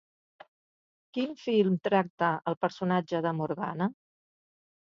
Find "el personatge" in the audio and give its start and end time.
2.53-3.23